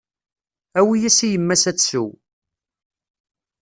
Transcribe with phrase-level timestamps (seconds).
[0.79, 2.09] Awi-yas i yemma-s ad tsew.